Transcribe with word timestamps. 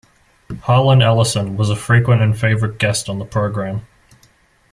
Harlan 0.61 1.03
Ellison 1.03 1.55
was 1.55 1.69
a 1.69 1.75
frequent 1.75 2.23
and 2.23 2.35
favorite 2.35 2.79
guest 2.79 3.07
on 3.07 3.19
the 3.19 3.23
program. 3.25 3.85